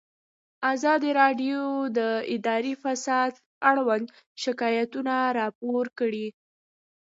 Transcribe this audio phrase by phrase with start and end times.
[0.73, 1.61] ازادي راډیو
[1.97, 1.99] د
[2.35, 3.33] اداري فساد
[3.71, 4.05] اړوند
[4.43, 6.27] شکایتونه راپور کړي.